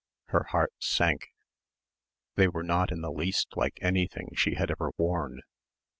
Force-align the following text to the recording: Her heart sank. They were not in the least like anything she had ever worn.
Her 0.29 0.45
heart 0.49 0.73
sank. 0.79 1.27
They 2.33 2.47
were 2.47 2.63
not 2.63 2.91
in 2.91 3.01
the 3.01 3.11
least 3.11 3.49
like 3.55 3.77
anything 3.83 4.29
she 4.35 4.55
had 4.55 4.71
ever 4.71 4.89
worn. 4.97 5.41